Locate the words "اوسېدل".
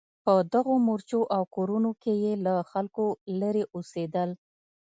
3.75-4.29